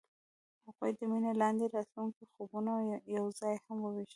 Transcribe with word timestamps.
هغوی 0.65 0.91
د 0.97 0.99
مینه 1.11 1.31
لاندې 1.41 1.65
د 1.67 1.71
راتلونکي 1.77 2.23
خوبونه 2.33 2.71
یوځای 3.15 3.55
هم 3.65 3.77
وویشل. 3.81 4.09